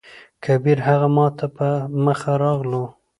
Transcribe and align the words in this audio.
کبير: 0.43 0.77
هغه 0.87 1.07
ماته 1.17 1.45
په 1.57 1.67
مخه 2.05 2.31
راغلو. 2.43 2.85